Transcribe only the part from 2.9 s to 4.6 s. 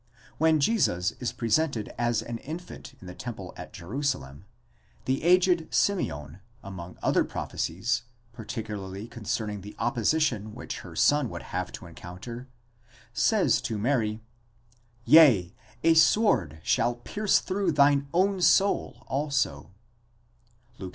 in the temple at Jerusalem,